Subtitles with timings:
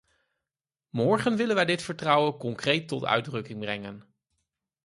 [0.89, 4.03] Morgen willen wij dit vertrouwen concreet tot uitdrukking brengen.